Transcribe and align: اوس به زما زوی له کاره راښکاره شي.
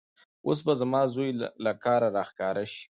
اوس 0.47 0.59
به 0.65 0.73
زما 0.81 1.01
زوی 1.13 1.29
له 1.63 1.71
کاره 1.83 2.09
راښکاره 2.17 2.63
شي. 2.73 2.83